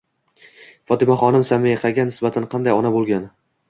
[0.93, 3.27] Fotimaxonim Samihaga nisbatan qanday ona bo'lsa